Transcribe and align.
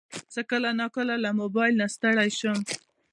زه 0.33 0.41
کله 0.51 0.69
ناکله 0.79 1.15
له 1.23 1.29
موبایل 1.39 1.73
نه 1.81 1.87
ستړی 1.95 2.29
شم. 2.39 2.57